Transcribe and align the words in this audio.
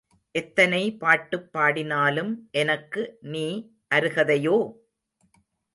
எத்தனை 0.35 0.91
பாட்டுப் 0.93 1.51
பாடினாலும் 1.51 2.31
எனக்கு 2.51 3.03
நீ 3.27 3.45
அருகதையோ? 3.91 4.57